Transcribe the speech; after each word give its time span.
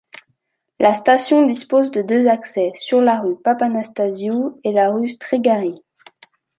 La 0.79 0.95
station 0.95 1.45
dispose 1.45 1.91
de 1.91 2.01
deux 2.01 2.27
accès, 2.27 2.71
sur 2.73 3.01
la 3.01 3.19
rue 3.19 3.39
Papanastasiou 3.43 4.59
et 4.63 4.71
la 4.71 4.89
rue 4.91 5.07
Striggari. 5.09 5.83